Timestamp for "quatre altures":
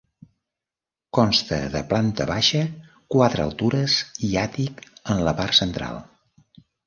3.15-3.99